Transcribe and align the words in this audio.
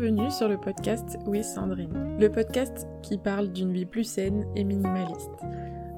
bienvenue 0.00 0.30
sur 0.30 0.48
le 0.48 0.56
podcast 0.56 1.18
Oui 1.26 1.44
Sandrine, 1.44 2.16
le 2.18 2.30
podcast 2.30 2.88
qui 3.02 3.18
parle 3.18 3.52
d'une 3.52 3.70
vie 3.70 3.84
plus 3.84 4.04
saine 4.04 4.46
et 4.56 4.64
minimaliste. 4.64 5.30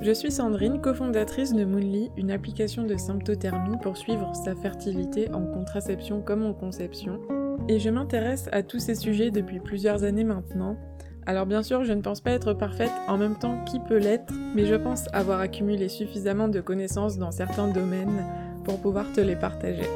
Je 0.01 0.11
suis 0.11 0.33
Sandrine, 0.33 0.81
cofondatrice 0.81 1.53
de 1.53 1.65
Moonly, 1.65 2.11
une 2.17 2.33
application 2.33 2.83
de 2.83 2.97
symptothermie 2.97 3.77
pour 3.81 3.97
suivre 3.97 4.35
sa 4.35 4.57
fertilité 4.57 5.31
en 5.33 5.47
contraception 5.47 6.21
comme 6.21 6.45
en 6.45 6.53
conception, 6.53 7.21
et 7.69 7.79
je 7.79 7.91
m'intéresse 7.91 8.49
à 8.51 8.65
tous 8.65 8.81
ces 8.81 8.97
sujets 8.97 9.31
depuis 9.31 9.61
plusieurs 9.61 10.03
années 10.03 10.25
maintenant. 10.25 10.77
Alors 11.25 11.47
bien 11.47 11.63
sûr, 11.63 11.85
je 11.85 11.93
ne 11.93 12.03
pense 12.03 12.21
pas 12.21 12.33
être 12.33 12.55
parfaite, 12.55 12.93
en 13.07 13.19
même 13.19 13.39
temps 13.39 13.65
qui 13.67 13.79
peut 13.79 13.99
l'être, 13.99 14.35
mais 14.57 14.67
je 14.67 14.75
pense 14.75 15.07
avoir 15.13 15.39
accumulé 15.39 15.89
suffisamment 15.89 16.49
de 16.49 16.61
connaissances 16.61 17.19
dans 17.19 17.31
certains 17.31 17.69
domaines 17.69 18.27
pour 18.65 18.81
pouvoir 18.81 19.13
te 19.13 19.21
les 19.21 19.37
partager. 19.37 19.89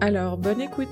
Alors, 0.00 0.38
bonne 0.38 0.60
écoute 0.60 0.88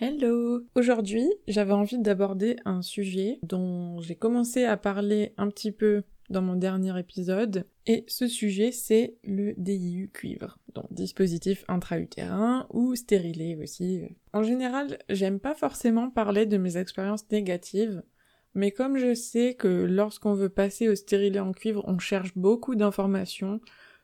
Hello. 0.00 0.60
Aujourd'hui, 0.76 1.28
j'avais 1.48 1.72
envie 1.72 1.98
d'aborder 1.98 2.54
un 2.64 2.82
sujet 2.82 3.40
dont 3.42 4.00
j'ai 4.00 4.14
commencé 4.14 4.62
à 4.62 4.76
parler 4.76 5.34
un 5.38 5.48
petit 5.48 5.72
peu 5.72 6.04
dans 6.30 6.40
mon 6.40 6.54
dernier 6.54 6.96
épisode, 7.00 7.66
et 7.84 8.04
ce 8.06 8.28
sujet 8.28 8.70
c'est 8.70 9.16
le 9.24 9.54
DIU 9.56 10.08
cuivre, 10.14 10.60
donc 10.76 10.86
dispositif 10.92 11.64
intra-utérin 11.66 12.68
ou 12.70 12.94
stérilé 12.94 13.56
aussi. 13.60 14.02
En 14.32 14.44
général, 14.44 14.98
j'aime 15.08 15.40
pas 15.40 15.56
forcément 15.56 16.10
parler 16.10 16.46
de 16.46 16.58
mes 16.58 16.76
expériences 16.76 17.28
négatives, 17.32 18.04
mais 18.54 18.70
comme 18.70 18.98
je 18.98 19.14
sais 19.14 19.54
que 19.54 19.66
lorsqu'on 19.66 20.34
veut 20.34 20.48
passer 20.48 20.88
au 20.88 20.94
stérilet 20.94 21.40
en 21.40 21.52
cuivre, 21.52 21.82
on 21.88 21.98
cherche 21.98 22.36
beaucoup 22.36 22.76
d'informations, 22.76 23.60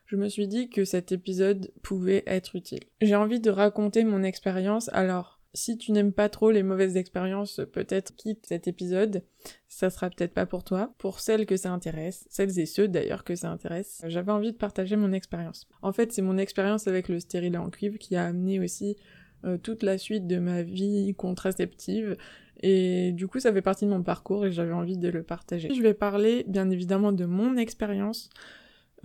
je 0.07 0.17
me 0.17 0.27
suis 0.27 0.49
dit 0.49 0.69
que 0.69 0.83
cet 0.83 1.13
épisode 1.13 1.71
pouvait 1.81 2.23
être 2.27 2.57
utile. 2.57 2.83
J'ai 3.01 3.15
envie 3.15 3.39
de 3.39 3.49
raconter 3.49 4.03
mon 4.03 4.23
expérience, 4.23 4.89
alors 4.91 5.34
si 5.55 5.77
tu 5.77 5.91
n'aimes 5.91 6.11
pas 6.11 6.29
trop 6.29 6.51
les 6.51 6.63
mauvaises 6.63 6.97
expériences, 6.97 7.61
peut-être 7.71 8.15
quitte 8.15 8.45
cet 8.45 8.67
épisode. 8.67 9.23
Ça 9.67 9.89
sera 9.89 10.09
peut-être 10.09 10.33
pas 10.33 10.45
pour 10.45 10.63
toi. 10.63 10.93
Pour 10.97 11.19
celles 11.19 11.45
que 11.45 11.57
ça 11.57 11.71
intéresse, 11.71 12.27
celles 12.29 12.59
et 12.59 12.65
ceux 12.65 12.87
d'ailleurs 12.87 13.23
que 13.23 13.35
ça 13.35 13.49
intéresse, 13.49 14.03
j'avais 14.05 14.31
envie 14.31 14.51
de 14.51 14.57
partager 14.57 14.95
mon 14.95 15.13
expérience. 15.13 15.67
En 15.81 15.93
fait, 15.93 16.11
c'est 16.11 16.21
mon 16.21 16.37
expérience 16.37 16.87
avec 16.87 17.07
le 17.07 17.19
stérilet 17.19 17.57
en 17.57 17.69
cuivre 17.69 17.97
qui 17.97 18.15
a 18.15 18.25
amené 18.25 18.59
aussi 18.59 18.97
euh, 19.45 19.57
toute 19.57 19.81
la 19.81 19.97
suite 19.97 20.27
de 20.27 20.39
ma 20.39 20.61
vie 20.61 21.13
contraceptive. 21.15 22.17
Et 22.61 23.11
du 23.13 23.27
coup, 23.27 23.39
ça 23.39 23.53
fait 23.53 23.61
partie 23.61 23.85
de 23.85 23.89
mon 23.89 24.03
parcours 24.03 24.45
et 24.45 24.51
j'avais 24.51 24.73
envie 24.73 24.97
de 24.97 25.09
le 25.09 25.23
partager. 25.23 25.73
Je 25.73 25.81
vais 25.81 25.93
parler 25.93 26.45
bien 26.47 26.69
évidemment 26.69 27.11
de 27.11 27.25
mon 27.25 27.55
expérience, 27.57 28.29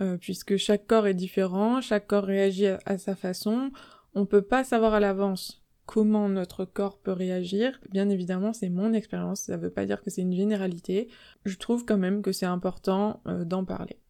euh, 0.01 0.17
puisque 0.17 0.57
chaque 0.57 0.85
corps 0.85 1.07
est 1.07 1.13
différent, 1.13 1.81
chaque 1.81 2.07
corps 2.07 2.23
réagit 2.23 2.67
à 2.67 2.97
sa 2.97 3.15
façon. 3.15 3.71
On 4.15 4.25
peut 4.25 4.41
pas 4.41 4.63
savoir 4.63 4.93
à 4.93 4.99
l'avance 4.99 5.60
comment 5.91 6.29
notre 6.29 6.63
corps 6.63 6.97
peut 6.97 7.11
réagir. 7.11 7.77
Bien 7.91 8.07
évidemment, 8.07 8.53
c'est 8.53 8.69
mon 8.69 8.93
expérience, 8.93 9.41
ça 9.41 9.57
veut 9.57 9.69
pas 9.69 9.85
dire 9.85 10.01
que 10.01 10.09
c'est 10.09 10.21
une 10.21 10.33
généralité. 10.33 11.09
Je 11.43 11.57
trouve 11.57 11.83
quand 11.83 11.97
même 11.97 12.21
que 12.21 12.31
c'est 12.31 12.45
important 12.45 13.21
euh, 13.27 13.43
d'en 13.43 13.65
parler. 13.65 14.00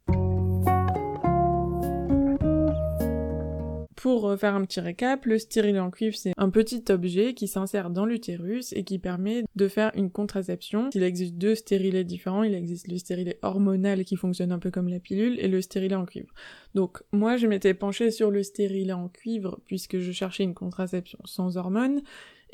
Pour 4.02 4.27
euh, 4.27 4.35
faire 4.35 4.55
un 4.55 4.66
petit 4.66 4.80
récap, 4.80 5.27
le 5.27 5.38
stérilet 5.38 5.80
en 5.80 5.91
cuivre, 5.91 6.16
c'est 6.16 6.33
un 6.35 6.49
petit 6.49 6.83
objet 6.89 7.35
qui 7.35 7.47
s'insère 7.47 7.91
dans 7.91 8.07
l'utérus 8.07 8.73
et 8.73 8.83
qui 8.83 8.97
permet 8.97 9.44
de 9.55 9.67
faire 9.67 9.91
une 9.94 10.09
contraception. 10.09 10.89
Il 10.95 11.03
existe 11.03 11.35
deux 11.35 11.53
stérilets 11.53 12.03
différents, 12.03 12.41
il 12.41 12.55
existe 12.55 12.88
le 12.88 12.97
stérilet 12.97 13.38
hormonal 13.44 14.03
qui 14.03 14.16
fonctionne 14.16 14.52
un 14.52 14.57
peu 14.57 14.72
comme 14.72 14.88
la 14.88 14.99
pilule 14.99 15.39
et 15.39 15.47
le 15.47 15.61
stérilet 15.61 15.94
en 15.94 16.05
cuivre. 16.05 16.33
Donc 16.73 17.03
moi 17.11 17.38
je 17.38 17.45
m'étais 17.45 17.75
penchée 17.75 18.09
sur 18.09 18.31
le 18.31 18.41
stérilet 18.41 18.91
en 18.91 19.07
cuivre 19.07 19.59
puisque 19.67 20.00
je 20.00 20.11
cherchais 20.11 20.45
une 20.45 20.56
contraception 20.56 21.19
sans 21.25 21.57
hormones 21.57 22.01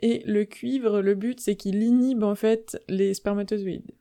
et 0.01 0.23
le 0.25 0.43
cuivre, 0.43 0.99
le 0.99 1.15
but 1.15 1.39
c'est 1.39 1.55
qu'il 1.55 1.81
inhibe 1.81 2.23
en 2.23 2.35
fait 2.35 2.77
les 2.89 3.13
spermatozoïdes. 3.13 3.93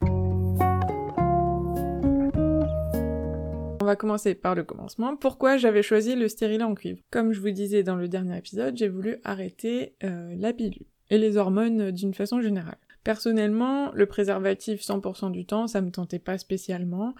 On 3.86 3.88
va 3.88 3.94
commencer 3.94 4.34
par 4.34 4.56
le 4.56 4.64
commencement. 4.64 5.16
Pourquoi 5.16 5.58
j'avais 5.58 5.84
choisi 5.84 6.16
le 6.16 6.26
stérilet 6.26 6.64
en 6.64 6.74
cuivre? 6.74 6.98
Comme 7.12 7.32
je 7.32 7.38
vous 7.38 7.52
disais 7.52 7.84
dans 7.84 7.94
le 7.94 8.08
dernier 8.08 8.36
épisode, 8.36 8.76
j'ai 8.76 8.88
voulu 8.88 9.18
arrêter 9.22 9.94
euh, 10.02 10.34
la 10.36 10.52
pilule 10.52 10.86
et 11.08 11.18
les 11.18 11.36
hormones 11.36 11.92
d'une 11.92 12.12
façon 12.12 12.40
générale. 12.40 12.78
Personnellement, 13.04 13.92
le 13.92 14.06
préservatif 14.06 14.80
100% 14.80 15.30
du 15.30 15.46
temps, 15.46 15.68
ça 15.68 15.82
me 15.82 15.92
tentait 15.92 16.18
pas 16.18 16.36
spécialement 16.36 17.14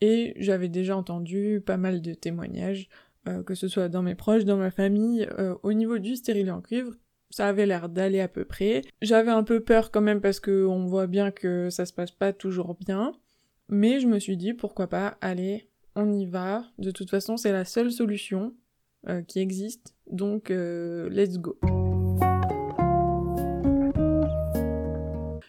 et 0.00 0.34
j'avais 0.36 0.68
déjà 0.68 0.96
entendu 0.96 1.60
pas 1.66 1.78
mal 1.78 2.00
de 2.00 2.14
témoignages, 2.14 2.88
euh, 3.26 3.42
que 3.42 3.56
ce 3.56 3.66
soit 3.66 3.88
dans 3.88 4.04
mes 4.04 4.14
proches, 4.14 4.44
dans 4.44 4.56
ma 4.56 4.70
famille, 4.70 5.26
euh, 5.40 5.56
au 5.64 5.72
niveau 5.72 5.98
du 5.98 6.14
stérilet 6.14 6.52
en 6.52 6.60
cuivre, 6.60 6.92
ça 7.30 7.48
avait 7.48 7.66
l'air 7.66 7.88
d'aller 7.88 8.20
à 8.20 8.28
peu 8.28 8.44
près. 8.44 8.82
J'avais 9.02 9.32
un 9.32 9.42
peu 9.42 9.58
peur 9.58 9.90
quand 9.90 10.00
même 10.00 10.20
parce 10.20 10.38
qu'on 10.38 10.86
voit 10.86 11.08
bien 11.08 11.32
que 11.32 11.70
ça 11.70 11.86
se 11.86 11.92
passe 11.92 12.12
pas 12.12 12.32
toujours 12.32 12.76
bien, 12.76 13.14
mais 13.68 13.98
je 13.98 14.06
me 14.06 14.20
suis 14.20 14.36
dit 14.36 14.54
pourquoi 14.54 14.86
pas 14.86 15.18
aller 15.20 15.66
on 15.96 16.12
y 16.12 16.26
va. 16.26 16.64
De 16.78 16.90
toute 16.90 17.10
façon, 17.10 17.36
c'est 17.36 17.52
la 17.52 17.64
seule 17.64 17.92
solution 17.92 18.54
euh, 19.08 19.22
qui 19.22 19.40
existe, 19.40 19.94
donc 20.10 20.50
euh, 20.50 21.08
let's 21.10 21.38
go. 21.38 21.58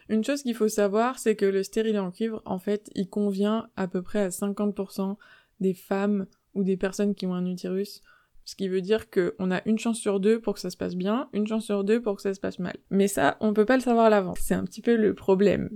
Une 0.08 0.24
chose 0.24 0.44
qu'il 0.44 0.56
faut 0.56 0.68
savoir, 0.68 1.20
c'est 1.20 1.36
que 1.36 1.46
le 1.46 1.64
stérilet 1.64 2.00
en 2.00 2.12
cuivre, 2.12 2.42
en 2.46 2.60
fait, 2.60 2.90
il 2.96 3.10
convient 3.10 3.68
à 3.76 3.88
peu 3.88 4.02
près 4.02 4.20
à 4.20 4.30
50% 4.30 5.18
des 5.60 5.74
femmes 5.74 6.28
ou 6.54 6.64
des 6.64 6.78
personnes 6.78 7.16
qui 7.16 7.26
ont 7.26 7.34
un 7.34 7.46
utérus. 7.46 8.02
Ce 8.46 8.56
qui 8.56 8.68
veut 8.68 8.82
dire 8.82 9.10
qu'on 9.10 9.52
a 9.52 9.62
une 9.66 9.80
chance 9.80 9.98
sur 9.98 10.20
deux 10.20 10.40
pour 10.40 10.54
que 10.54 10.60
ça 10.60 10.70
se 10.70 10.78
passe 10.78 10.96
bien, 10.96 11.30
une 11.34 11.48
chance 11.48 11.66
sur 11.66 11.84
deux 11.84 12.02
pour 12.02 12.16
que 12.16 12.22
ça 12.22 12.34
se 12.34 12.40
passe 12.40 12.60
mal. 12.60 12.78
Mais 12.92 13.08
ça, 13.08 13.38
on 13.40 13.54
peut 13.54 13.66
pas 13.66 13.76
le 13.76 13.82
savoir 13.82 14.06
à 14.06 14.10
l'avance. 14.10 14.38
C'est 14.42 14.54
un 14.54 14.64
petit 14.64 14.82
peu 14.82 14.96
le 14.96 15.16
problème. 15.16 15.70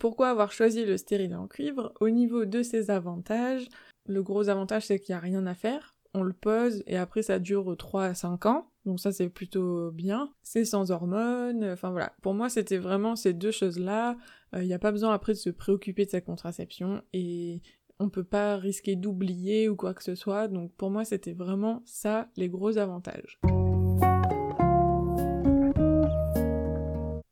Pourquoi 0.00 0.30
avoir 0.30 0.50
choisi 0.50 0.84
le 0.84 0.96
stérilet 0.96 1.34
en 1.34 1.46
cuivre 1.46 1.92
Au 2.00 2.08
niveau 2.08 2.46
de 2.46 2.62
ses 2.62 2.90
avantages, 2.90 3.68
le 4.06 4.22
gros 4.22 4.48
avantage 4.48 4.86
c'est 4.86 4.98
qu'il 4.98 5.12
n'y 5.12 5.18
a 5.18 5.20
rien 5.20 5.46
à 5.46 5.54
faire. 5.54 5.94
On 6.14 6.22
le 6.22 6.32
pose 6.32 6.82
et 6.86 6.96
après 6.96 7.22
ça 7.22 7.38
dure 7.38 7.76
3 7.76 8.04
à 8.04 8.14
5 8.14 8.46
ans. 8.46 8.70
Donc 8.86 8.98
ça 8.98 9.12
c'est 9.12 9.28
plutôt 9.28 9.90
bien. 9.92 10.32
C'est 10.42 10.64
sans 10.64 10.90
hormones. 10.90 11.64
Enfin 11.64 11.90
voilà. 11.90 12.14
Pour 12.22 12.32
moi 12.32 12.48
c'était 12.48 12.78
vraiment 12.78 13.14
ces 13.14 13.34
deux 13.34 13.52
choses-là. 13.52 14.16
Il 14.54 14.60
euh, 14.60 14.64
n'y 14.64 14.74
a 14.74 14.78
pas 14.78 14.90
besoin 14.90 15.12
après 15.12 15.34
de 15.34 15.38
se 15.38 15.50
préoccuper 15.50 16.06
de 16.06 16.10
sa 16.10 16.22
contraception 16.22 17.02
et 17.12 17.60
on 17.98 18.08
peut 18.08 18.24
pas 18.24 18.56
risquer 18.56 18.96
d'oublier 18.96 19.68
ou 19.68 19.76
quoi 19.76 19.92
que 19.92 20.02
ce 20.02 20.14
soit. 20.14 20.48
Donc 20.48 20.72
pour 20.76 20.90
moi 20.90 21.04
c'était 21.04 21.34
vraiment 21.34 21.82
ça 21.84 22.28
les 22.38 22.48
gros 22.48 22.78
avantages. 22.78 23.38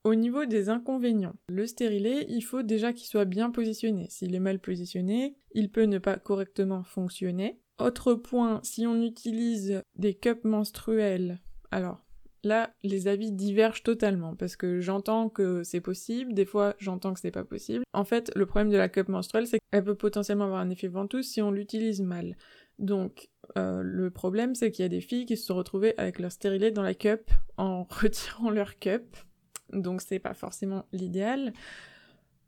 Au 0.08 0.14
niveau 0.14 0.46
des 0.46 0.70
inconvénients, 0.70 1.34
le 1.50 1.66
stérilet, 1.66 2.24
il 2.30 2.40
faut 2.40 2.62
déjà 2.62 2.94
qu'il 2.94 3.06
soit 3.06 3.26
bien 3.26 3.50
positionné. 3.50 4.06
S'il 4.08 4.34
est 4.34 4.40
mal 4.40 4.58
positionné, 4.58 5.36
il 5.52 5.70
peut 5.70 5.82
ne 5.82 5.98
pas 5.98 6.16
correctement 6.16 6.82
fonctionner. 6.82 7.60
Autre 7.78 8.14
point, 8.14 8.60
si 8.62 8.86
on 8.86 9.02
utilise 9.02 9.82
des 9.96 10.14
cups 10.14 10.44
menstruels, 10.44 11.42
alors 11.70 12.06
là, 12.42 12.72
les 12.82 13.06
avis 13.06 13.32
divergent 13.32 13.82
totalement 13.82 14.34
parce 14.34 14.56
que 14.56 14.80
j'entends 14.80 15.28
que 15.28 15.62
c'est 15.62 15.82
possible, 15.82 16.32
des 16.32 16.46
fois 16.46 16.74
j'entends 16.78 17.12
que 17.12 17.20
c'est 17.20 17.30
pas 17.30 17.44
possible. 17.44 17.84
En 17.92 18.04
fait, 18.04 18.32
le 18.34 18.46
problème 18.46 18.70
de 18.70 18.78
la 18.78 18.88
cup 18.88 19.08
menstruelle, 19.08 19.46
c'est 19.46 19.58
qu'elle 19.70 19.84
peut 19.84 19.94
potentiellement 19.94 20.46
avoir 20.46 20.60
un 20.60 20.70
effet 20.70 20.88
ventouse 20.88 21.26
si 21.26 21.42
on 21.42 21.50
l'utilise 21.50 22.00
mal. 22.00 22.38
Donc, 22.78 23.28
euh, 23.58 23.82
le 23.82 24.10
problème, 24.10 24.54
c'est 24.54 24.70
qu'il 24.70 24.84
y 24.84 24.86
a 24.86 24.88
des 24.88 25.02
filles 25.02 25.26
qui 25.26 25.36
se 25.36 25.44
sont 25.44 25.56
retrouvées 25.56 25.92
avec 25.98 26.18
leur 26.18 26.32
stérilet 26.32 26.70
dans 26.70 26.82
la 26.82 26.94
cup 26.94 27.30
en 27.58 27.82
retirant 27.90 28.48
leur 28.48 28.78
cup 28.78 29.04
donc 29.72 30.00
c'est 30.02 30.18
pas 30.18 30.34
forcément 30.34 30.86
l'idéal. 30.92 31.52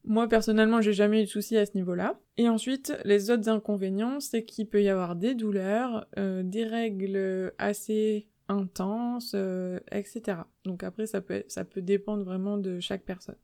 Moi 0.05 0.29
personnellement, 0.29 0.81
j'ai 0.81 0.95
jamais 0.95 1.23
eu 1.23 1.25
de 1.25 1.29
soucis 1.29 1.57
à 1.57 1.67
ce 1.67 1.73
niveau-là. 1.75 2.19
Et 2.37 2.49
ensuite, 2.49 2.95
les 3.05 3.31
autres 3.31 3.49
inconvénients, 3.49 4.21
c'est 4.21 4.45
qu'il 4.45 4.67
peut 4.67 4.83
y 4.83 4.89
avoir 4.89 5.15
des 5.15 5.35
douleurs, 5.35 6.07
euh, 6.19 6.43
des 6.43 6.65
règles 6.65 7.53
assez 7.59 8.27
intenses, 8.49 9.33
euh, 9.35 9.79
etc. 9.93 10.39
Donc 10.65 10.83
après, 10.83 11.07
ça 11.07 11.21
peut, 11.21 11.45
ça 11.49 11.65
peut 11.65 11.83
dépendre 11.83 12.25
vraiment 12.25 12.59
de 12.59 12.81
chaque 12.81 13.05
personne. 13.05 13.37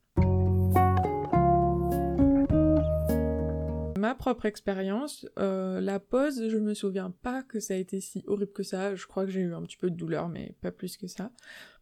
Ma 3.97 4.13
propre 4.13 4.45
expérience, 4.45 5.27
euh, 5.39 5.81
la 5.81 5.99
pause, 5.99 6.49
je 6.49 6.57
me 6.57 6.75
souviens 6.75 7.09
pas 7.09 7.41
que 7.41 7.59
ça 7.59 7.73
a 7.73 7.77
été 7.77 7.99
si 7.99 8.23
horrible 8.27 8.51
que 8.51 8.63
ça. 8.63 8.93
Je 8.93 9.07
crois 9.07 9.25
que 9.25 9.31
j'ai 9.31 9.41
eu 9.41 9.53
un 9.53 9.63
petit 9.63 9.77
peu 9.77 9.89
de 9.89 9.95
douleur, 9.95 10.29
mais 10.29 10.55
pas 10.61 10.71
plus 10.71 10.97
que 10.97 11.07
ça. 11.07 11.31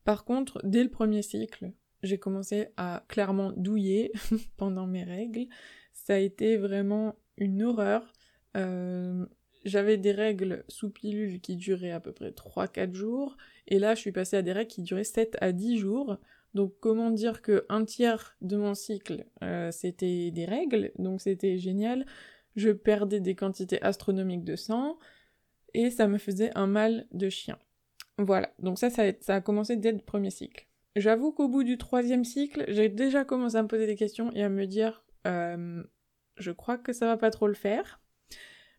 Par 0.05 0.23
contre, 0.23 0.61
dès 0.63 0.83
le 0.83 0.89
premier 0.89 1.21
cycle, 1.21 1.71
j'ai 2.05 2.17
commencé 2.17 2.67
à 2.77 3.03
clairement 3.07 3.51
douiller 3.51 4.11
pendant 4.57 4.87
mes 4.87 5.03
règles. 5.03 5.47
Ça 5.93 6.15
a 6.15 6.17
été 6.17 6.57
vraiment 6.57 7.15
une 7.37 7.63
horreur. 7.63 8.13
Euh, 8.55 9.25
j'avais 9.65 9.97
des 9.97 10.11
règles 10.11 10.63
sous 10.67 10.89
pilule 10.89 11.41
qui 11.41 11.55
duraient 11.55 11.91
à 11.91 11.99
peu 11.99 12.11
près 12.11 12.31
3-4 12.31 12.93
jours, 12.93 13.35
et 13.67 13.79
là 13.79 13.95
je 13.95 14.01
suis 14.01 14.11
passée 14.11 14.37
à 14.37 14.41
des 14.41 14.51
règles 14.51 14.71
qui 14.71 14.83
duraient 14.83 15.03
7 15.03 15.37
à 15.41 15.51
10 15.51 15.77
jours. 15.77 16.17
Donc 16.53 16.73
comment 16.79 17.11
dire 17.11 17.41
que 17.41 17.65
un 17.67 17.83
tiers 17.83 18.37
de 18.41 18.55
mon 18.55 18.75
cycle 18.75 19.25
euh, 19.43 19.71
c'était 19.71 20.31
des 20.31 20.45
règles, 20.45 20.91
donc 20.99 21.21
c'était 21.21 21.57
génial. 21.57 22.05
Je 22.55 22.69
perdais 22.69 23.19
des 23.19 23.35
quantités 23.35 23.81
astronomiques 23.81 24.45
de 24.45 24.55
sang, 24.55 24.97
et 25.73 25.91
ça 25.91 26.07
me 26.07 26.17
faisait 26.17 26.51
un 26.55 26.67
mal 26.67 27.07
de 27.11 27.29
chien. 27.29 27.57
Voilà, 28.17 28.49
donc 28.59 28.79
ça, 28.79 28.89
ça 28.89 29.03
a, 29.27 29.41
commencé 29.41 29.75
dès 29.75 29.91
le 29.91 29.99
premier 29.99 30.29
cycle. 30.29 30.65
J'avoue 30.95 31.31
qu'au 31.33 31.49
bout 31.49 31.63
du 31.63 31.77
troisième 31.77 32.23
cycle, 32.23 32.63
j'ai 32.69 32.87
déjà 32.87 33.25
commencé 33.25 33.57
à 33.57 33.63
me 33.63 33.67
poser 33.67 33.85
des 33.85 33.95
questions 33.95 34.31
et 34.33 34.43
à 34.43 34.49
me 34.49 34.65
dire, 34.65 35.03
euh, 35.27 35.83
je 36.37 36.51
crois 36.51 36.77
que 36.77 36.93
ça 36.93 37.05
va 37.05 37.17
pas 37.17 37.31
trop 37.31 37.47
le 37.47 37.53
faire. 37.53 38.01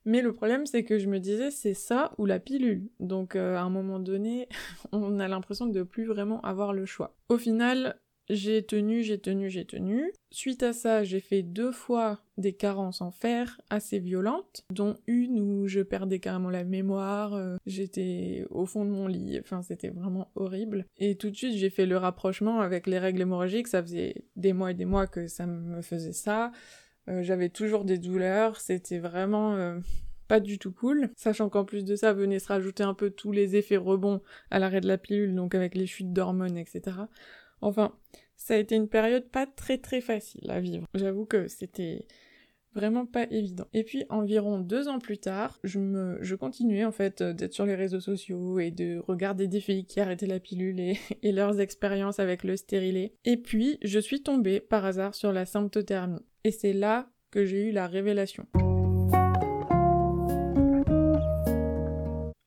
Mais 0.06 0.22
le 0.22 0.32
problème, 0.32 0.66
c'est 0.66 0.84
que 0.84 0.98
je 0.98 1.08
me 1.08 1.18
disais, 1.18 1.50
c'est 1.50 1.74
ça 1.74 2.12
ou 2.16 2.26
la 2.26 2.38
pilule. 2.38 2.88
Donc, 3.00 3.34
euh, 3.34 3.56
à 3.56 3.62
un 3.62 3.70
moment 3.70 3.98
donné, 3.98 4.48
on 4.92 5.18
a 5.18 5.28
l'impression 5.28 5.66
de 5.66 5.82
plus 5.82 6.04
vraiment 6.04 6.40
avoir 6.42 6.72
le 6.72 6.86
choix. 6.86 7.16
Au 7.28 7.38
final, 7.38 8.00
j'ai 8.28 8.64
tenu, 8.64 9.02
j'ai 9.02 9.18
tenu, 9.18 9.50
j'ai 9.50 9.64
tenu. 9.64 10.12
Suite 10.30 10.62
à 10.62 10.72
ça, 10.72 11.04
j'ai 11.04 11.20
fait 11.20 11.42
deux 11.42 11.72
fois 11.72 12.20
des 12.38 12.52
carences 12.52 13.00
en 13.00 13.10
fer 13.10 13.60
assez 13.70 13.98
violentes, 13.98 14.64
dont 14.70 14.96
une 15.06 15.38
où 15.38 15.68
je 15.68 15.80
perdais 15.80 16.18
carrément 16.18 16.50
la 16.50 16.64
mémoire, 16.64 17.34
euh, 17.34 17.56
j'étais 17.66 18.44
au 18.50 18.66
fond 18.66 18.84
de 18.84 18.90
mon 18.90 19.06
lit, 19.06 19.38
enfin 19.40 19.62
c'était 19.62 19.88
vraiment 19.88 20.30
horrible. 20.34 20.86
Et 20.98 21.16
tout 21.16 21.30
de 21.30 21.36
suite, 21.36 21.56
j'ai 21.56 21.70
fait 21.70 21.86
le 21.86 21.96
rapprochement 21.96 22.60
avec 22.60 22.86
les 22.86 22.98
règles 22.98 23.22
hémorragiques, 23.22 23.68
ça 23.68 23.82
faisait 23.82 24.24
des 24.34 24.52
mois 24.52 24.72
et 24.72 24.74
des 24.74 24.84
mois 24.84 25.06
que 25.06 25.28
ça 25.28 25.46
me 25.46 25.80
faisait 25.82 26.12
ça. 26.12 26.52
Euh, 27.08 27.22
j'avais 27.22 27.48
toujours 27.48 27.84
des 27.84 27.98
douleurs, 27.98 28.60
c'était 28.60 28.98
vraiment 28.98 29.54
euh, 29.54 29.78
pas 30.28 30.40
du 30.40 30.58
tout 30.58 30.72
cool. 30.72 31.10
Sachant 31.16 31.48
qu'en 31.48 31.64
plus 31.64 31.84
de 31.84 31.94
ça, 31.94 32.12
venait 32.12 32.38
se 32.38 32.48
rajouter 32.48 32.82
un 32.82 32.94
peu 32.94 33.10
tous 33.10 33.32
les 33.32 33.56
effets 33.56 33.76
rebonds 33.76 34.20
à 34.50 34.58
l'arrêt 34.58 34.80
de 34.80 34.88
la 34.88 34.98
pilule, 34.98 35.34
donc 35.34 35.54
avec 35.54 35.74
les 35.74 35.86
chutes 35.86 36.12
d'hormones, 36.12 36.58
etc. 36.58 36.96
Enfin, 37.60 37.94
ça 38.36 38.54
a 38.54 38.58
été 38.58 38.76
une 38.76 38.88
période 38.88 39.28
pas 39.28 39.46
très 39.46 39.78
très 39.78 40.00
facile 40.00 40.50
à 40.50 40.60
vivre. 40.60 40.86
J'avoue 40.94 41.24
que 41.24 41.48
c'était 41.48 42.06
vraiment 42.74 43.06
pas 43.06 43.24
évident. 43.30 43.66
Et 43.72 43.82
puis 43.82 44.04
environ 44.10 44.58
deux 44.58 44.86
ans 44.86 44.98
plus 44.98 45.18
tard, 45.18 45.58
je 45.64 45.78
me, 45.78 46.36
continuais 46.36 46.84
en 46.84 46.92
fait 46.92 47.22
d'être 47.22 47.54
sur 47.54 47.66
les 47.66 47.74
réseaux 47.74 48.00
sociaux 48.00 48.58
et 48.58 48.70
de 48.70 49.02
regarder 49.08 49.48
des 49.48 49.60
filles 49.60 49.86
qui 49.86 49.98
arrêtaient 49.98 50.26
la 50.26 50.40
pilule 50.40 50.78
et, 50.78 50.98
et 51.22 51.32
leurs 51.32 51.60
expériences 51.60 52.20
avec 52.20 52.44
le 52.44 52.56
stérilet. 52.56 53.14
Et 53.24 53.38
puis 53.38 53.78
je 53.82 53.98
suis 53.98 54.22
tombée 54.22 54.60
par 54.60 54.84
hasard 54.84 55.14
sur 55.14 55.32
la 55.32 55.46
symptothermie. 55.46 56.20
Et 56.44 56.50
c'est 56.50 56.74
là 56.74 57.08
que 57.30 57.44
j'ai 57.44 57.64
eu 57.64 57.72
la 57.72 57.86
révélation. 57.86 58.46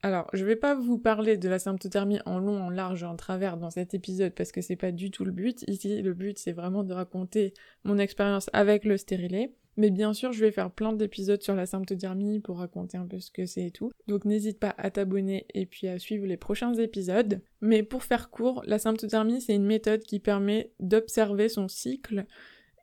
Alors, 0.01 0.29
je 0.31 0.45
vais 0.45 0.55
pas 0.55 0.75
vous 0.75 0.97
parler 0.97 1.35
de 1.35 1.49
la 1.49 1.59
symptothermie 1.59 2.19
en 2.25 2.39
long, 2.39 2.61
en 2.63 2.69
large, 2.69 3.03
en 3.03 3.17
travers 3.17 3.57
dans 3.57 3.69
cet 3.69 3.93
épisode 3.93 4.33
parce 4.33 4.53
que 4.53 4.61
c'est 4.61 4.77
pas 4.77 4.91
du 4.91 5.11
tout 5.11 5.25
le 5.25 5.31
but. 5.31 5.63
Ici, 5.67 6.01
le 6.01 6.13
but 6.13 6.39
c'est 6.39 6.53
vraiment 6.53 6.83
de 6.83 6.93
raconter 6.93 7.53
mon 7.83 7.97
expérience 7.97 8.49
avec 8.53 8.85
le 8.85 8.95
stérilet. 8.95 9.51
Mais 9.75 9.91
bien 9.91 10.13
sûr, 10.13 10.33
je 10.33 10.41
vais 10.41 10.51
faire 10.51 10.71
plein 10.71 10.93
d'épisodes 10.93 11.41
sur 11.41 11.55
la 11.55 11.65
symptothermie 11.65 12.39
pour 12.39 12.59
raconter 12.59 12.97
un 12.97 13.05
peu 13.05 13.19
ce 13.19 13.31
que 13.31 13.45
c'est 13.45 13.67
et 13.67 13.71
tout. 13.71 13.91
Donc 14.07 14.25
n'hésite 14.25 14.59
pas 14.59 14.75
à 14.77 14.89
t'abonner 14.89 15.45
et 15.53 15.65
puis 15.65 15.87
à 15.87 15.99
suivre 15.99 16.25
les 16.25 16.37
prochains 16.37 16.73
épisodes. 16.73 17.41
Mais 17.61 17.83
pour 17.83 18.03
faire 18.03 18.29
court, 18.29 18.61
la 18.65 18.79
symptothermie, 18.79 19.41
c'est 19.41 19.55
une 19.55 19.65
méthode 19.65 20.03
qui 20.03 20.19
permet 20.19 20.71
d'observer 20.79 21.47
son 21.47 21.67
cycle 21.67 22.25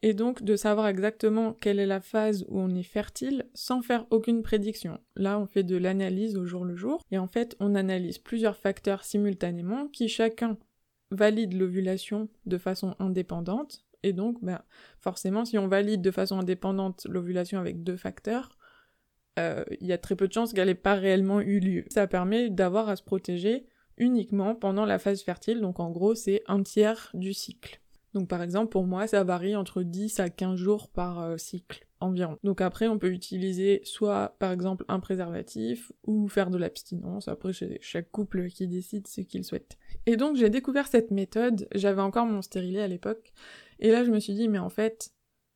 et 0.03 0.15
donc 0.15 0.43
de 0.43 0.57
savoir 0.57 0.87
exactement 0.87 1.53
quelle 1.53 1.79
est 1.79 1.87
la 1.87 2.01
phase 2.01 2.45
où 2.49 2.61
on 2.61 2.75
est 2.75 2.83
fertile 2.83 3.47
sans 3.55 3.83
faire 3.83 4.07
aucune 4.11 4.43
prédiction. 4.43 4.99
Là, 5.17 5.39
on 5.39 5.47
fait 5.47 5.63
de 5.63 5.77
l'analyse 5.77 6.37
au 6.37 6.47
jour 6.47 6.65
le 6.65 6.77
jour, 6.77 7.03
et 7.11 7.19
en 7.19 7.29
fait, 7.29 7.57
on 7.61 7.75
analyse 7.75 8.19
plusieurs 8.19 8.57
facteurs 8.57 9.05
simultanément 9.05 9.89
qui 9.89 10.09
chacun 10.09 10.59
valide 11.11 11.55
l'ovulation 11.55 12.29
de 12.47 12.59
façon 12.59 12.95
indépendante, 12.99 13.85
et 14.03 14.13
donc, 14.13 14.39
ben, 14.43 14.61
forcément, 15.01 15.45
si 15.45 15.59
on 15.59 15.69
valide 15.69 16.03
de 16.03 16.11
façon 16.11 16.39
indépendante 16.39 17.07
l'ovulation 17.09 17.59
avec 17.59 17.83
deux 17.83 17.97
facteurs, 17.97 18.57
euh, 19.39 19.65
il 19.81 19.87
y 19.87 19.93
a 19.93 19.99
très 19.99 20.17
peu 20.17 20.29
de 20.29 20.33
chances 20.33 20.53
qu'elle 20.53 20.69
n'ait 20.69 20.75
pas 20.75 20.95
réellement 20.95 21.41
eu 21.41 21.61
lieu. 21.61 21.85
Ça 21.91 22.07
permet 22.07 22.49
d'avoir 22.49 22.89
à 22.89 22.97
se 22.97 23.03
protéger 23.03 23.67
uniquement 23.99 24.55
pendant 24.55 24.85
la 24.85 24.99
phase 24.99 25.23
fertile, 25.23 25.61
donc 25.61 25.81
en 25.81 25.91
gros, 25.91 26.15
c'est 26.15 26.43
un 26.47 26.63
tiers 26.63 27.11
du 27.15 27.33
cycle. 27.33 27.81
Donc 28.17 28.29
par 28.29 28.41
exemple, 28.41 28.71
pour 28.71 28.87
moi, 28.87 29.07
ça 29.07 29.25
varie 29.25 29.57
entre 29.57 29.83
10 29.83 30.21
à 30.21 30.31
15 30.31 30.57
jours 30.57 30.89
par 30.89 31.21
euh, 31.21 31.37
cycle 31.37 31.87
environ. 32.01 32.39
Donc 32.45 32.63
après, 32.63 32.89
on 32.89 32.99
peut 32.99 33.11
utiliser 33.11 33.83
soit 33.85 34.37
par 34.39 34.53
exemple 34.53 34.87
un 34.89 35.01
préservatif 35.01 35.93
ou 36.07 36.27
faire 36.27 36.49
de 36.49 36.57
l'abstinence. 36.57 37.29
Après, 37.29 37.53
c'est 37.53 37.77
chaque 37.83 38.11
couple 38.11 38.49
qui 38.49 38.69
décide 38.69 39.07
ce 39.07 39.21
qu'il 39.21 39.45
souhaite. 39.45 39.77
Et 40.07 40.17
donc 40.17 40.37
j'ai 40.37 40.49
découvert 40.49 40.89
cette 40.89 41.11
méthode, 41.11 41.69
j'avais 41.75 42.01
encore 42.01 42.25
mon 42.25 42.41
stérilet 42.41 42.81
à 42.81 42.89
l'époque, 42.89 43.35
et 43.81 43.91
là 43.91 44.03
je 44.03 44.11
me 44.11 44.19
suis 44.19 44.33
dit, 44.33 44.49
mais 44.49 44.59
en 44.59 44.71
fait, 44.71 45.11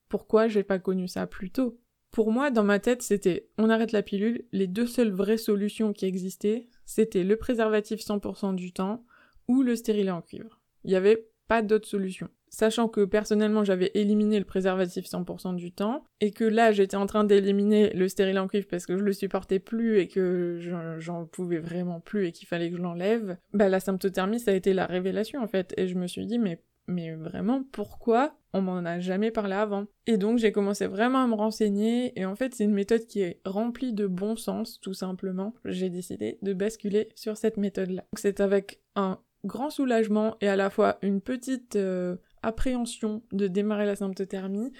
pourquoi 0.07 0.47
j'ai 0.47 0.61
pas 0.61 0.77
connu 0.77 1.07
ça 1.07 1.25
plus 1.25 1.49
tôt? 1.49 1.79
Pour 2.11 2.31
moi, 2.31 2.51
dans 2.51 2.63
ma 2.63 2.77
tête, 2.77 3.01
c'était 3.01 3.49
on 3.57 3.71
arrête 3.71 3.91
la 3.91 4.03
pilule, 4.03 4.45
les 4.51 4.67
deux 4.67 4.85
seules 4.85 5.11
vraies 5.11 5.37
solutions 5.37 5.93
qui 5.93 6.05
existaient, 6.05 6.67
c'était 6.85 7.23
le 7.23 7.37
préservatif 7.37 8.01
100% 8.01 8.53
du 8.53 8.71
temps 8.71 9.03
ou 9.47 9.63
le 9.63 9.75
stérilet 9.75 10.11
en 10.11 10.21
cuivre. 10.21 10.59
Il 10.83 10.91
y 10.91 10.95
avait 10.95 11.30
pas 11.51 11.61
d'autre 11.61 11.85
solution 11.85 12.29
sachant 12.47 12.87
que 12.87 13.03
personnellement 13.03 13.65
j'avais 13.65 13.91
éliminé 13.93 14.39
le 14.39 14.45
préservatif 14.45 15.05
100% 15.05 15.55
du 15.55 15.73
temps, 15.73 16.05
et 16.21 16.31
que 16.31 16.45
là 16.45 16.71
j'étais 16.71 16.95
en 16.95 17.05
train 17.05 17.25
d'éliminer 17.25 17.91
le 17.93 18.07
stérile 18.07 18.39
en 18.39 18.47
cuivre 18.47 18.67
parce 18.69 18.85
que 18.85 18.97
je 18.97 19.03
le 19.03 19.11
supportais 19.11 19.59
plus 19.59 19.99
et 19.99 20.07
que 20.07 20.57
j'en 20.99 21.25
pouvais 21.25 21.59
vraiment 21.59 21.99
plus 21.99 22.27
et 22.27 22.31
qu'il 22.31 22.47
fallait 22.47 22.69
que 22.69 22.77
je 22.77 22.81
l'enlève, 22.81 23.37
bah 23.53 23.67
la 23.67 23.81
symptothermie 23.81 24.39
ça 24.39 24.51
a 24.51 24.53
été 24.53 24.73
la 24.73 24.85
révélation 24.85 25.41
en 25.41 25.47
fait, 25.47 25.73
et 25.75 25.87
je 25.87 25.95
me 25.95 26.07
suis 26.07 26.25
dit 26.25 26.39
mais 26.39 26.61
mais 26.87 27.13
vraiment 27.15 27.63
pourquoi 27.71 28.37
on 28.53 28.61
m'en 28.61 28.77
a 28.79 28.99
jamais 28.99 29.31
parlé 29.31 29.53
avant? 29.53 29.87
Et 30.07 30.17
donc 30.17 30.37
j'ai 30.37 30.53
commencé 30.53 30.87
vraiment 30.87 31.23
à 31.23 31.27
me 31.27 31.35
renseigner 31.35 32.17
et 32.19 32.25
en 32.25 32.35
fait 32.35 32.55
c'est 32.55 32.63
une 32.63 32.73
méthode 32.73 33.07
qui 33.07 33.21
est 33.21 33.41
remplie 33.45 33.93
de 33.93 34.07
bon 34.07 34.35
sens 34.37 34.79
tout 34.79 34.93
simplement. 34.93 35.53
J'ai 35.65 35.89
décidé 35.89 36.37
de 36.41 36.53
basculer 36.53 37.09
sur 37.15 37.35
cette 37.37 37.57
méthode 37.57 37.91
là. 37.91 38.03
C'est 38.17 38.39
avec 38.39 38.81
un 38.95 39.19
grand 39.45 39.69
soulagement 39.69 40.35
et 40.41 40.47
à 40.47 40.55
la 40.55 40.69
fois 40.69 40.97
une 41.01 41.21
petite 41.21 41.75
euh, 41.75 42.15
appréhension 42.43 43.23
de 43.31 43.47
démarrer 43.47 43.85
la 43.85 43.95
symptothermie 43.95 44.71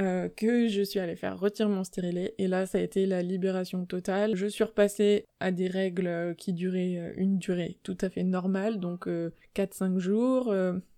euh, 0.00 0.28
que 0.28 0.68
je 0.68 0.82
suis 0.82 0.98
allée 0.98 1.14
faire 1.14 1.38
retirer 1.38 1.68
mon 1.68 1.84
stérilet 1.84 2.34
et 2.38 2.48
là 2.48 2.66
ça 2.66 2.78
a 2.78 2.80
été 2.80 3.06
la 3.06 3.22
libération 3.22 3.84
totale. 3.86 4.34
Je 4.34 4.46
suis 4.46 4.64
repassée 4.64 5.24
à 5.40 5.50
des 5.50 5.68
règles 5.68 6.34
qui 6.36 6.52
duraient 6.52 6.96
euh, 6.98 7.12
une 7.16 7.38
durée 7.38 7.78
tout 7.82 7.98
à 8.00 8.10
fait 8.10 8.24
normale, 8.24 8.80
donc 8.80 9.06
4-5 9.54 9.98
jours, 9.98 10.54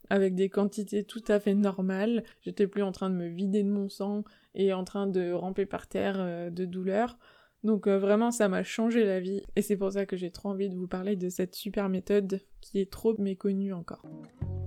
avec 0.09 0.35
des 0.35 0.49
quantités 0.49 1.05
tout 1.05 1.25
à 1.29 1.41
fait 1.41 1.55
normales. 1.55 2.25
J'étais 2.43 2.67
plus 2.67 2.83
en 2.83 2.93
train 2.93 3.11
de 3.11 3.17
me 3.17 3.27
vider 3.27 3.63
de 3.63 3.69
mon 3.69 3.89
sang 3.89 4.25
et 4.55 4.73
en 4.73 4.85
train 4.85 5.07
de 5.07 5.33
ramper 5.33 5.67
par 5.67 5.87
terre 5.87 6.51
de 6.51 6.65
douleur. 6.65 7.19
Donc 7.65 7.89
vraiment 7.89 8.31
ça 8.31 8.49
m'a 8.49 8.63
changé 8.63 9.05
la 9.05 9.21
vie 9.21 9.43
et 9.57 9.63
c'est 9.63 9.77
pour 9.77 9.93
ça 9.93 10.07
que 10.07 10.17
j'ai 10.17 10.31
trop 10.31 10.51
envie 10.51 10.69
de 10.69 10.77
vous 10.77 10.87
parler 10.87 11.17
de 11.17 11.29
cette 11.29 11.55
super 11.55 11.89
méthode 11.89 12.41
qui 12.61 12.81
est 12.81 12.91
trop 12.91 13.17
méconnue 13.19 13.73
encore. 13.73 14.03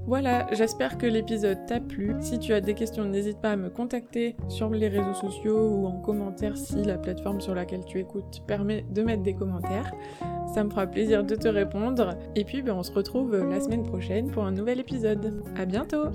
Voilà, 0.10 0.48
j'espère 0.54 0.98
que 0.98 1.06
l'épisode 1.06 1.68
t'a 1.68 1.80
plu. 1.80 2.16
Si 2.20 2.40
tu 2.40 2.52
as 2.54 2.62
des 2.62 2.74
questions, 2.74 3.06
n'hésite 3.06 3.40
pas 3.42 3.52
à 3.52 3.56
me 3.56 3.70
contacter 3.70 4.36
sur 4.48 4.72
les 4.72 4.88
réseaux 4.88 5.14
sociaux 5.14 5.70
ou 5.70 5.86
en 5.86 6.02
commentaire 6.02 6.58
si 6.58 6.84
la 6.84 6.98
plateforme 6.98 7.42
sur 7.42 7.54
laquelle 7.54 7.86
tu 7.86 8.00
écoutes 8.00 8.42
permet 8.48 8.86
de 8.90 9.04
mettre 9.04 9.22
des 9.22 9.36
commentaires. 9.36 9.94
Ça 10.54 10.64
me 10.64 10.72
fera 10.72 10.88
plaisir 10.88 11.24
de 11.24 11.36
te 11.36 11.48
répondre. 11.48 12.18
Et 12.36 12.44
puis 12.44 12.64
ben, 12.64 12.74
on 12.74 12.82
se 12.82 12.92
retrouve 12.92 13.38
la 13.38 13.62
semaine 13.62 13.84
prochaine 13.84 14.32
pour 14.32 14.46
un 14.46 14.52
nouvel 14.52 14.80
épisode. 14.80 15.44
À 15.56 15.66
bientôt 15.66 16.06